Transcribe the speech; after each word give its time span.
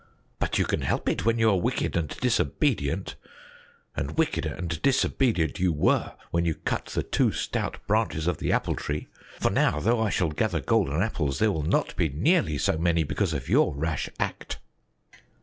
"But 0.39 0.57
you 0.57 0.65
can 0.65 0.81
help 0.81 1.07
it 1.07 1.25
when 1.25 1.37
you 1.37 1.51
are 1.51 1.59
wicked 1.61 1.95
and 1.95 2.09
disobedient; 2.09 3.13
and 3.95 4.17
wicked 4.17 4.47
and 4.47 4.81
disobedient 4.81 5.59
you 5.59 5.71
were 5.71 6.13
when 6.31 6.43
you 6.43 6.55
cut 6.55 6.87
the 6.87 7.03
two 7.03 7.31
stout 7.31 7.77
branches 7.85 8.25
of 8.25 8.39
the 8.39 8.51
Apple 8.51 8.73
Tree. 8.75 9.09
For 9.39 9.51
now, 9.51 9.79
though 9.79 10.01
I 10.01 10.09
shall 10.09 10.29
gather 10.31 10.59
golden 10.59 11.03
apples, 11.03 11.37
there 11.37 11.51
will 11.51 11.61
not 11.61 11.95
be 11.97 12.09
nearly 12.09 12.57
so 12.57 12.79
many 12.79 13.03
because 13.03 13.31
of 13.31 13.47
your 13.47 13.75
rash 13.75 14.09
act." 14.19 14.57